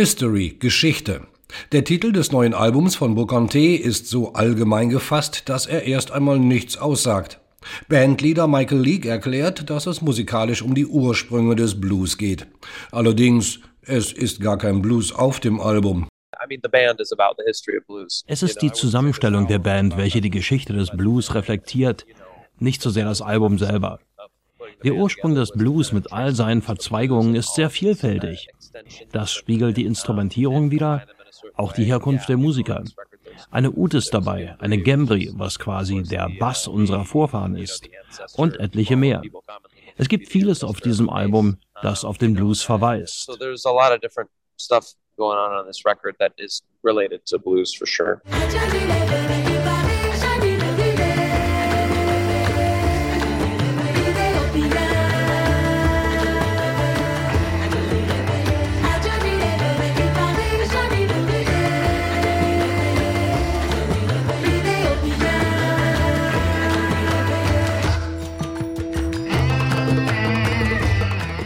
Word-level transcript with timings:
History, 0.00 0.56
Geschichte. 0.58 1.26
Der 1.72 1.84
Titel 1.84 2.10
des 2.10 2.32
neuen 2.32 2.54
Albums 2.54 2.96
von 2.96 3.16
Bocante 3.16 3.58
ist 3.58 4.06
so 4.06 4.32
allgemein 4.32 4.88
gefasst, 4.88 5.50
dass 5.50 5.66
er 5.66 5.82
erst 5.82 6.10
einmal 6.10 6.38
nichts 6.38 6.78
aussagt. 6.78 7.38
Bandleader 7.86 8.46
Michael 8.46 8.80
Leake 8.80 9.10
erklärt, 9.10 9.68
dass 9.68 9.86
es 9.86 10.00
musikalisch 10.00 10.62
um 10.62 10.74
die 10.74 10.86
Ursprünge 10.86 11.54
des 11.54 11.78
Blues 11.78 12.16
geht. 12.16 12.46
Allerdings, 12.90 13.60
es 13.82 14.10
ist 14.10 14.40
gar 14.40 14.56
kein 14.56 14.80
Blues 14.80 15.12
auf 15.12 15.38
dem 15.38 15.60
Album. 15.60 16.08
Es 18.26 18.42
ist 18.42 18.62
die 18.62 18.72
Zusammenstellung 18.72 19.48
der 19.48 19.58
Band, 19.58 19.98
welche 19.98 20.22
die 20.22 20.30
Geschichte 20.30 20.72
des 20.72 20.88
Blues 20.92 21.34
reflektiert, 21.34 22.06
nicht 22.58 22.80
so 22.80 22.88
sehr 22.88 23.04
das 23.04 23.20
Album 23.20 23.58
selber. 23.58 24.00
Der 24.82 24.94
Ursprung 24.94 25.34
des 25.34 25.50
Blues 25.50 25.92
mit 25.92 26.10
all 26.10 26.34
seinen 26.34 26.62
Verzweigungen 26.62 27.34
ist 27.34 27.54
sehr 27.54 27.68
vielfältig. 27.68 28.48
Das 29.12 29.32
spiegelt 29.32 29.76
die 29.76 29.84
Instrumentierung 29.84 30.70
wider, 30.70 31.06
auch 31.54 31.72
die 31.72 31.84
Herkunft 31.84 32.28
der 32.28 32.36
Musiker. 32.36 32.84
Eine 33.50 33.70
Ud 33.70 33.94
ist 33.94 34.12
dabei, 34.12 34.56
eine 34.58 34.78
Gembri, 34.78 35.30
was 35.34 35.58
quasi 35.58 36.02
der 36.02 36.28
Bass 36.38 36.68
unserer 36.68 37.04
Vorfahren 37.04 37.56
ist, 37.56 37.88
und 38.36 38.58
etliche 38.58 38.96
mehr. 38.96 39.22
Es 39.96 40.08
gibt 40.08 40.28
vieles 40.28 40.62
auf 40.64 40.80
diesem 40.80 41.08
Album, 41.10 41.58
das 41.82 42.04
auf 42.04 42.18
den 42.18 42.34
Blues 42.34 42.62
verweist. 42.62 43.28
going 45.20 45.36
on 45.36 45.52
on 45.52 45.66
this 45.66 45.84
record 45.84 46.16
that 46.18 46.32
is 46.38 46.62
related 46.82 47.26
to 47.26 47.38
blues 47.38 47.74
for 47.74 47.86
sure. 47.86 48.22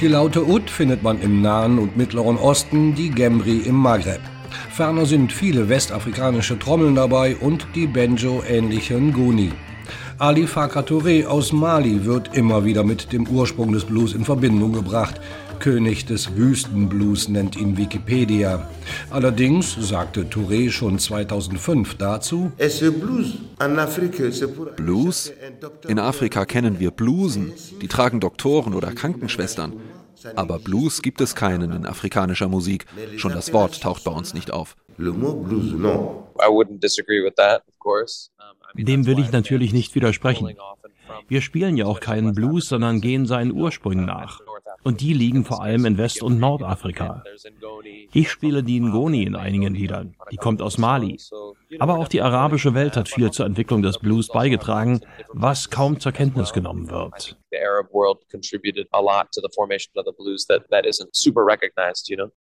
Die 0.05 0.11
laute 0.11 0.47
Ud 0.47 0.69
findet 0.69 1.03
man 1.03 1.19
im 1.23 1.41
Nahen 1.41 1.79
und 1.79 1.97
Mittleren 1.97 2.37
Osten, 2.37 2.95
die 2.95 3.09
Gembri 3.09 3.61
im 3.61 3.77
Maghreb. 3.77 4.21
Ferner 4.69 5.07
sind 5.07 5.33
viele 5.33 5.71
westafrikanische 5.71 6.59
Trommeln 6.59 6.95
dabei 6.95 7.37
und 7.37 7.67
die 7.75 7.87
Banjo-ähnlichen 7.87 9.13
Ngoni. 9.13 9.51
Ali 10.19 10.47
Farka 10.47 10.81
Touré 10.81 11.25
aus 11.25 11.53
Mali 11.53 12.05
wird 12.05 12.37
immer 12.37 12.67
wieder 12.67 12.85
mit 12.85 13.15
dem 13.15 13.27
Ursprung 13.27 13.73
des 13.73 13.87
Blues 13.87 14.13
in 14.13 14.27
Verbindung 14.27 14.75
gebracht. 14.75 15.23
König 15.55 16.07
des 16.07 16.37
Wüstenblues 16.37 17.29
nennt 17.29 17.57
ihn 17.57 17.77
Wikipedia. 17.77 18.69
Allerdings 19.11 19.77
sagte 19.79 20.25
Touré 20.25 20.71
schon 20.71 20.99
2005 20.99 21.95
dazu: 21.97 22.53
Blues? 24.77 25.33
In 25.89 25.99
Afrika 25.99 26.45
kennen 26.45 26.81
wir 26.81 26.91
Bluesen. 26.91 27.53
Die 27.81 27.89
tragen 27.89 28.21
Doktoren 28.21 28.75
oder 28.75 28.93
Krankenschwestern. 28.93 29.73
Aber 30.37 30.59
Blues 30.59 31.03
gibt 31.03 31.21
es 31.21 31.35
keinen 31.35 31.73
in 31.73 31.87
afrikanischer 31.87 32.49
Musik. 32.49 32.87
Schon 33.17 33.33
das 33.33 33.53
Wort 33.53 33.83
taucht 33.83 34.05
bei 34.05 34.11
uns 34.11 34.35
nicht 34.35 34.51
auf. 34.51 34.77
Dem 38.77 39.07
will 39.07 39.19
ich 39.19 39.33
natürlich 39.33 39.73
nicht 39.73 39.95
widersprechen. 39.95 40.57
Wir 41.29 41.41
spielen 41.41 41.77
ja 41.77 41.87
auch 41.87 42.01
keinen 42.01 42.35
Blues, 42.35 42.69
sondern 42.69 43.01
gehen 43.01 43.27
seinen 43.27 43.53
Ursprüngen 43.53 44.07
nach. 44.07 44.41
Und 44.85 45.01
die 45.01 45.15
liegen 45.15 45.45
vor 45.45 45.63
allem 45.63 45.87
in 45.87 45.99
West- 45.99 46.23
und 46.23 46.39
Nordafrika. 46.39 47.25
Ich 48.13 48.31
spiele 48.31 48.63
die 48.63 48.81
Ngoni 48.81 49.25
in 49.25 49.35
einigen 49.35 49.75
Liedern. 49.75 50.15
Die 50.31 50.37
kommt 50.37 50.61
aus 50.61 50.79
Mali. 50.79 51.19
Aber 51.79 51.99
auch 51.99 52.07
die 52.07 52.21
arabische 52.21 52.75
Welt 52.75 52.97
hat 52.97 53.09
viel 53.09 53.31
zur 53.31 53.47
Entwicklung 53.47 53.83
des 53.83 53.99
Blues 53.99 54.29
beigetragen, 54.29 55.01
was 55.33 55.71
kaum 55.71 55.99
zur 55.99 56.13
Kenntnis 56.13 56.53
genommen 56.53 56.91
wird. 56.91 57.37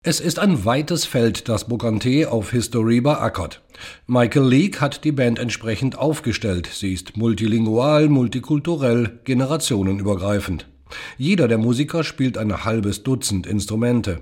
Es 0.03 0.21
ist 0.21 0.39
ein 0.39 0.65
weites 0.65 1.05
Feld, 1.05 1.49
das 1.49 1.69
Bocante 1.69 2.31
auf 2.31 2.51
History 2.51 3.01
beackert. 3.01 3.63
Michael 4.07 4.47
Leake 4.47 4.81
hat 4.81 5.05
die 5.05 5.13
Band 5.13 5.39
entsprechend 5.39 5.99
aufgestellt. 5.99 6.67
Sie 6.67 6.93
ist 6.93 7.17
multilingual, 7.17 8.09
multikulturell, 8.09 9.21
generationenübergreifend. 9.25 10.69
Jeder 11.19 11.49
der 11.49 11.59
Musiker 11.59 12.05
spielt 12.05 12.39
ein 12.39 12.65
halbes 12.65 13.03
Dutzend 13.03 13.47
Instrumente. 13.47 14.21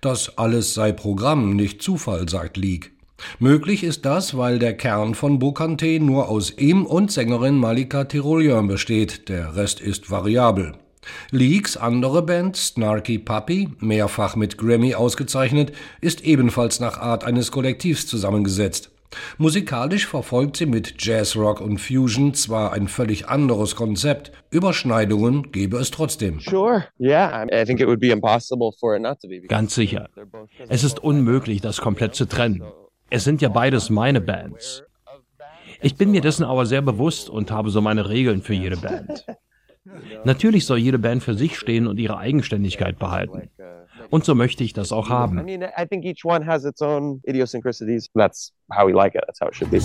Das 0.00 0.38
alles 0.38 0.74
sei 0.74 0.92
Programm, 0.92 1.56
nicht 1.56 1.82
Zufall, 1.82 2.28
sagt 2.28 2.56
Leake. 2.56 2.90
Möglich 3.38 3.84
ist 3.84 4.04
das, 4.04 4.36
weil 4.36 4.58
der 4.58 4.76
Kern 4.76 5.14
von 5.14 5.38
Bocante 5.38 6.00
nur 6.00 6.28
aus 6.28 6.56
ihm 6.58 6.84
und 6.84 7.12
Sängerin 7.12 7.56
Malika 7.56 8.04
Tirolian 8.04 8.66
besteht, 8.66 9.28
der 9.28 9.56
Rest 9.56 9.80
ist 9.80 10.10
variabel. 10.10 10.74
Leaks 11.30 11.76
andere 11.76 12.22
Band, 12.22 12.56
Snarky 12.56 13.18
Puppy, 13.18 13.70
mehrfach 13.80 14.36
mit 14.36 14.56
Grammy 14.56 14.94
ausgezeichnet, 14.94 15.72
ist 16.00 16.22
ebenfalls 16.24 16.78
nach 16.78 16.98
Art 16.98 17.24
eines 17.24 17.50
Kollektivs 17.50 18.06
zusammengesetzt. 18.06 18.91
Musikalisch 19.38 20.06
verfolgt 20.06 20.56
sie 20.56 20.66
mit 20.66 21.02
Jazzrock 21.04 21.60
und 21.60 21.78
Fusion 21.78 22.34
zwar 22.34 22.72
ein 22.72 22.88
völlig 22.88 23.28
anderes 23.28 23.76
Konzept, 23.76 24.32
Überschneidungen 24.50 25.52
gäbe 25.52 25.78
es 25.78 25.90
trotzdem. 25.90 26.40
Ganz 29.48 29.74
sicher. 29.74 30.08
Es 30.68 30.84
ist 30.84 31.02
unmöglich, 31.02 31.60
das 31.60 31.80
komplett 31.80 32.14
zu 32.14 32.26
trennen. 32.26 32.62
Es 33.10 33.24
sind 33.24 33.42
ja 33.42 33.48
beides 33.48 33.90
meine 33.90 34.20
Bands. 34.20 34.82
Ich 35.82 35.96
bin 35.96 36.12
mir 36.12 36.20
dessen 36.20 36.44
aber 36.44 36.64
sehr 36.64 36.80
bewusst 36.80 37.28
und 37.28 37.50
habe 37.50 37.70
so 37.70 37.80
meine 37.80 38.08
Regeln 38.08 38.40
für 38.40 38.54
jede 38.54 38.76
Band. 38.76 39.26
Natürlich 40.24 40.64
soll 40.64 40.78
jede 40.78 40.98
Band 40.98 41.22
für 41.22 41.34
sich 41.34 41.58
stehen 41.58 41.86
und 41.88 41.98
ihre 41.98 42.16
Eigenständigkeit 42.18 42.98
behalten. 42.98 43.50
Und 44.12 44.26
so 44.26 44.34
möchte 44.34 44.62
ich 44.62 44.74
das 44.74 44.92
auch 44.92 45.08
haben. 45.08 45.38
I 45.38 45.42
mean, 45.42 45.62
I 45.62 45.86
think 45.86 46.04
each 46.04 46.22
one 46.22 46.44
has 46.44 46.66
its 46.66 46.82
own 46.82 47.22
idiosyncrasies. 47.26 48.10
That's 48.14 48.52
how 48.70 48.86
we 48.86 48.92
like 48.92 49.14
it. 49.14 49.24
That's 49.26 49.40
how 49.40 49.48
it 49.48 49.54
should 49.54 49.70
be. 49.70 49.80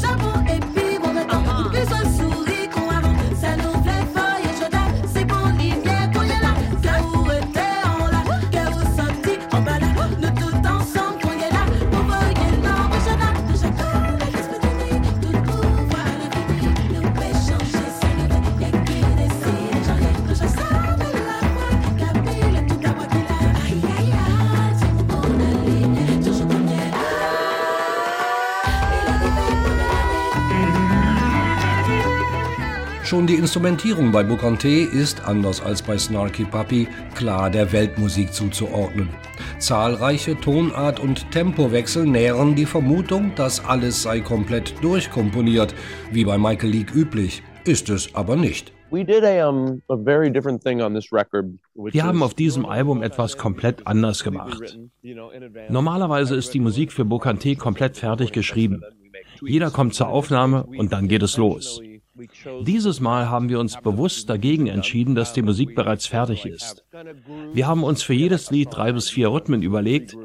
Schon 33.07 33.25
die 33.25 33.35
Instrumentierung 33.35 34.11
bei 34.11 34.21
Bocante 34.21 34.67
ist, 34.67 35.23
anders 35.23 35.61
als 35.61 35.81
bei 35.81 35.97
Snarky 35.97 36.43
Puppy, 36.43 36.89
klar 37.15 37.49
der 37.49 37.71
Weltmusik 37.71 38.33
zuzuordnen. 38.33 39.07
Zahlreiche 39.59 40.35
Tonart- 40.35 40.99
und 40.99 41.31
Tempowechsel 41.31 42.05
nähren 42.05 42.55
die 42.55 42.65
Vermutung, 42.65 43.31
dass 43.35 43.63
alles 43.63 44.03
sei 44.03 44.19
komplett 44.19 44.73
durchkomponiert, 44.83 45.73
wie 46.11 46.25
bei 46.25 46.37
Michael 46.37 46.69
Leake 46.69 46.93
üblich. 46.93 47.43
Ist 47.63 47.89
es 47.89 48.13
aber 48.13 48.35
nicht. 48.35 48.73
Wir 48.91 49.07
haben 52.03 52.23
auf 52.23 52.33
diesem 52.33 52.65
Album 52.65 53.01
etwas 53.01 53.37
komplett 53.37 53.87
anders 53.87 54.23
gemacht. 54.25 54.77
Normalerweise 55.69 56.35
ist 56.35 56.53
die 56.53 56.59
Musik 56.59 56.91
für 56.91 57.05
Bocante 57.05 57.55
komplett 57.55 57.95
fertig 57.95 58.33
geschrieben. 58.33 58.81
Jeder 59.41 59.71
kommt 59.71 59.93
zur 59.93 60.09
Aufnahme 60.09 60.65
und 60.65 60.91
dann 60.91 61.07
geht 61.07 61.23
es 61.23 61.37
los. 61.37 61.79
Dieses 62.61 62.99
Mal 62.99 63.29
haben 63.29 63.49
wir 63.49 63.59
uns 63.59 63.79
bewusst 63.81 64.29
dagegen 64.29 64.67
entschieden, 64.67 65.15
dass 65.15 65.33
die 65.33 65.41
Musik 65.41 65.75
bereits 65.75 66.07
fertig 66.07 66.45
ist. 66.45 66.85
Wir 67.53 67.67
haben 67.67 67.83
uns 67.83 68.03
für 68.03 68.13
jedes 68.13 68.51
Lied 68.51 68.69
drei 68.71 68.91
bis 68.91 69.09
vier 69.09 69.31
Rhythmen 69.31 69.61
überlegt, 69.61 70.15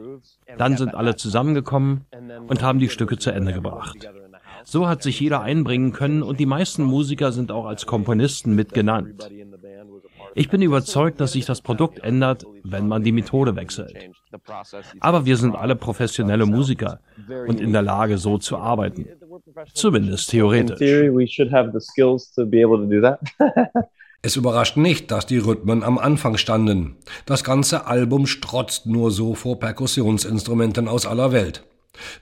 dann 0.59 0.77
sind 0.77 0.95
alle 0.95 1.17
zusammengekommen 1.17 2.07
und 2.47 2.63
haben 2.63 2.79
die 2.79 2.89
Stücke 2.89 3.19
zu 3.19 3.31
Ende 3.31 3.53
gebracht. 3.53 4.09
So 4.65 4.89
hat 4.89 5.03
sich 5.03 5.19
jeder 5.21 5.43
einbringen 5.43 5.93
können 5.93 6.23
und 6.23 6.39
die 6.39 6.47
meisten 6.47 6.85
Musiker 6.85 7.33
sind 7.33 7.51
auch 7.51 7.67
als 7.67 7.87
Komponisten 7.87 8.55
mitgenannt. 8.55 9.29
Ich 10.35 10.49
bin 10.49 10.63
überzeugt, 10.63 11.21
dass 11.21 11.33
sich 11.33 11.45
das 11.45 11.61
Produkt 11.61 11.99
ändert, 11.99 12.45
wenn 12.63 12.89
man 12.89 13.03
die 13.03 13.13
Methode 13.13 13.55
wechselt. 13.57 13.95
Aber 15.01 15.27
wir 15.27 15.37
sind 15.37 15.55
alle 15.55 15.77
professionelle 15.77 16.47
Musiker 16.47 17.01
und 17.47 17.61
in 17.61 17.73
der 17.73 17.83
Lage, 17.83 18.17
so 18.19 18.39
zu 18.39 18.57
arbeiten. 18.57 19.07
Zumindest 19.75 20.31
theoretisch. 20.31 20.79
Es 24.25 24.37
überrascht 24.37 24.77
nicht, 24.77 25.11
dass 25.11 25.27
die 25.27 25.39
Rhythmen 25.39 25.83
am 25.83 25.99
Anfang 25.99 26.37
standen. 26.37 26.95
Das 27.27 27.43
ganze 27.43 27.87
Album 27.87 28.27
strotzt 28.27 28.87
nur 28.87 29.11
so 29.11 29.35
vor 29.35 29.59
Perkussionsinstrumenten 29.59 30.87
aus 30.87 31.07
aller 31.07 31.33
Welt. 31.33 31.65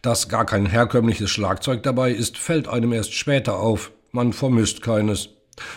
Dass 0.00 0.30
gar 0.30 0.46
kein 0.46 0.64
herkömmliches 0.64 1.28
Schlagzeug 1.28 1.82
dabei 1.82 2.10
ist, 2.10 2.38
fällt 2.38 2.68
einem 2.68 2.94
erst 2.94 3.12
später 3.12 3.58
auf. 3.58 3.92
Man 4.12 4.32
vermisst 4.32 4.80
keines. 4.80 5.28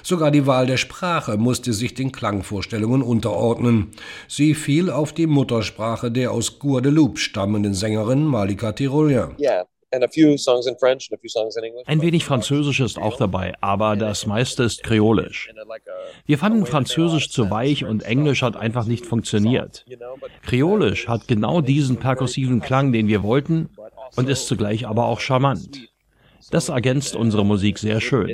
Sogar 0.02 0.32
die 0.32 0.48
Wahl 0.48 0.66
der 0.66 0.78
Sprache 0.78 1.38
musste 1.38 1.74
sich 1.74 1.94
den 1.94 2.14
Klangvorstellungen 2.14 3.02
unterordnen. 3.02 3.92
Sie 4.30 4.56
fiel 4.56 4.90
auf 4.90 5.12
die 5.12 5.28
Muttersprache 5.28 6.10
der 6.10 6.32
aus 6.32 6.58
Guadeloupe 6.58 7.20
stammenden 7.20 7.74
Sängerin 7.74 8.24
Malika 8.26 8.72
Tirolien. 8.72 9.36
Yeah. 9.38 9.66
Ein 11.86 12.02
wenig 12.02 12.26
Französisch 12.26 12.80
ist 12.80 12.98
auch 12.98 13.18
dabei, 13.18 13.54
aber 13.62 13.96
das 13.96 14.26
meiste 14.26 14.64
ist 14.64 14.84
kreolisch. 14.84 15.50
Wir 16.26 16.38
fanden 16.38 16.66
Französisch 16.66 17.30
zu 17.30 17.50
weich 17.50 17.86
und 17.86 18.04
Englisch 18.04 18.42
hat 18.42 18.56
einfach 18.56 18.86
nicht 18.86 19.06
funktioniert. 19.06 19.86
Kreolisch 20.44 21.08
hat 21.08 21.28
genau 21.28 21.62
diesen 21.62 21.98
perkussiven 21.98 22.62
Klang, 22.62 22.92
den 22.92 23.08
wir 23.08 23.24
wollten 23.24 23.70
und 24.16 24.30
ist 24.30 24.48
zugleich 24.48 24.88
aber 24.88 25.06
auch 25.06 25.20
charmant. 25.20 25.90
Das 26.52 26.70
ergänzt 26.70 27.16
unsere 27.16 27.46
Musik 27.46 27.80
sehr 27.80 28.02
schön. 28.02 28.28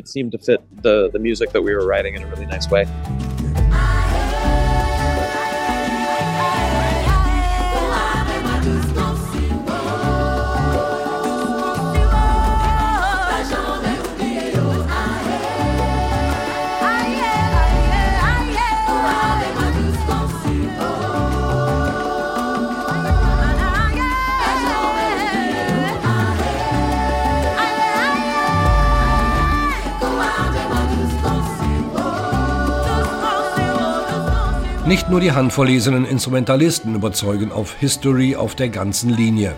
Nicht 34.89 35.07
nur 35.07 35.19
die 35.19 35.33
handverlesenen 35.33 36.03
Instrumentalisten 36.03 36.95
überzeugen 36.95 37.51
auf 37.51 37.75
History 37.75 38.36
auf 38.36 38.56
der 38.56 38.69
ganzen 38.69 39.12
Linie. 39.12 39.53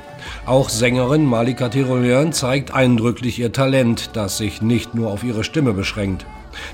Auch 0.46 0.68
Sängerin 0.68 1.26
Malika 1.26 1.70
Tirolian 1.70 2.34
zeigt 2.34 2.74
eindrücklich 2.74 3.40
ihr 3.40 3.54
Talent, 3.54 4.10
das 4.12 4.38
sich 4.38 4.62
nicht 4.62 4.94
nur 4.94 5.10
auf 5.10 5.24
ihre 5.24 5.46
Stimme 5.46 5.72
beschränkt. 5.72 6.26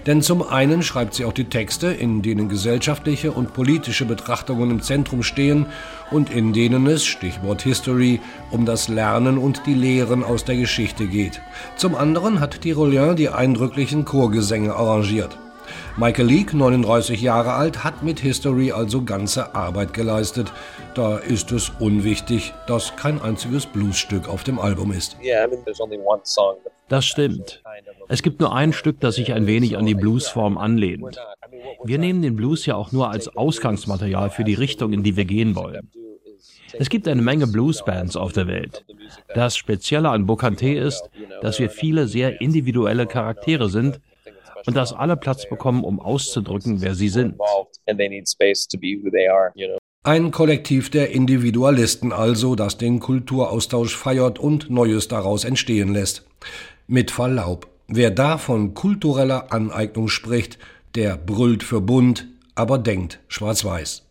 Denn 0.07 0.24
zum 0.24 0.42
einen 0.42 0.81
schreibt 0.81 1.13
sie 1.13 1.25
auch 1.25 1.33
die 1.33 1.44
Texte, 1.44 1.89
in 1.89 2.24
denen 2.24 2.50
gesellschaftliche 2.50 3.31
und 3.31 3.54
politische 3.54 4.06
Betrachtungen 4.06 4.71
im 4.71 4.81
Zentrum 4.81 5.21
stehen 5.21 5.68
und 6.10 6.31
in 6.31 6.51
denen 6.51 6.88
es, 6.88 7.06
Stichwort 7.06 7.62
History, 7.62 8.19
um 8.50 8.65
das 8.65 8.88
Lernen 8.88 9.38
und 9.38 9.68
die 9.68 9.75
Lehren 9.75 10.24
aus 10.24 10.45
der 10.45 10.56
Geschichte 10.56 11.06
geht. 11.06 11.44
Zum 11.75 11.94
anderen 11.94 12.39
hat 12.39 12.62
Tirolian 12.62 13.18
die 13.18 13.30
eindrücklichen 13.30 14.03
Chorgesänge 14.03 14.74
arrangiert. 14.74 15.38
Michael 15.97 16.25
Leake, 16.25 16.55
39 16.55 17.21
Jahre 17.21 17.53
alt, 17.53 17.83
hat 17.83 18.03
mit 18.03 18.19
History 18.19 18.71
also 18.71 19.03
ganze 19.03 19.55
Arbeit 19.55 19.93
geleistet. 19.93 20.51
Da 20.93 21.17
ist 21.17 21.51
es 21.51 21.71
unwichtig, 21.79 22.53
dass 22.67 22.95
kein 22.95 23.21
einziges 23.21 23.65
Bluesstück 23.65 24.27
auf 24.27 24.43
dem 24.43 24.59
Album 24.59 24.91
ist. 24.91 25.17
Das 26.89 27.05
stimmt. 27.05 27.61
Es 28.07 28.23
gibt 28.23 28.39
nur 28.39 28.55
ein 28.55 28.73
Stück, 28.73 28.99
das 28.99 29.15
sich 29.15 29.33
ein 29.33 29.47
wenig 29.47 29.77
an 29.77 29.85
die 29.85 29.95
Bluesform 29.95 30.57
anlehnt. 30.57 31.19
Wir 31.83 31.97
nehmen 31.97 32.21
den 32.21 32.35
Blues 32.35 32.65
ja 32.65 32.75
auch 32.75 32.91
nur 32.91 33.09
als 33.09 33.35
Ausgangsmaterial 33.35 34.29
für 34.29 34.43
die 34.43 34.53
Richtung, 34.53 34.93
in 34.93 35.03
die 35.03 35.15
wir 35.15 35.25
gehen 35.25 35.55
wollen. 35.55 35.89
Es 36.73 36.89
gibt 36.89 37.07
eine 37.07 37.21
Menge 37.21 37.47
Bluesbands 37.47 38.15
auf 38.15 38.33
der 38.33 38.47
Welt. 38.47 38.85
Das 39.33 39.55
Spezielle 39.55 40.09
an 40.09 40.25
Bocante 40.25 40.73
ist, 40.73 41.09
dass 41.41 41.59
wir 41.59 41.69
viele 41.69 42.07
sehr 42.07 42.41
individuelle 42.41 43.07
Charaktere 43.07 43.69
sind, 43.69 43.99
und 44.67 44.75
dass 44.75 44.93
alle 44.93 45.17
Platz 45.17 45.49
bekommen, 45.49 45.83
um 45.83 45.99
auszudrücken, 45.99 46.81
wer 46.81 46.93
sie 46.93 47.09
sind. 47.09 47.35
Ein 50.03 50.31
Kollektiv 50.31 50.89
der 50.89 51.11
Individualisten 51.11 52.13
also, 52.13 52.55
das 52.55 52.77
den 52.77 52.99
Kulturaustausch 52.99 53.95
feiert 53.95 54.39
und 54.39 54.69
Neues 54.69 55.07
daraus 55.07 55.43
entstehen 55.43 55.93
lässt. 55.93 56.25
Mit 56.85 57.11
Verlaub, 57.11 57.67
wer 57.87 58.11
da 58.11 58.37
von 58.37 58.73
kultureller 58.73 59.51
Aneignung 59.51 60.07
spricht, 60.07 60.59
der 60.95 61.17
brüllt 61.17 61.63
für 61.63 61.81
bunt, 61.81 62.27
aber 62.55 62.77
denkt 62.77 63.19
schwarz-weiß. 63.27 64.06